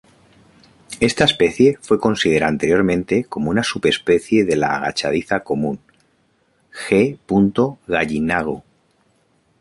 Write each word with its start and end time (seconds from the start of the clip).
Esta 0.99 1.25
especie 1.25 1.77
fue 1.79 1.99
considerada 1.99 2.49
anteriormente 2.49 3.25
como 3.25 3.51
una 3.51 3.61
subespecie 3.63 4.43
de 4.45 4.55
la 4.55 4.75
agachadiza 4.77 5.41
común, 5.41 5.79
G. 6.71 7.19
gallinago. 7.85 8.63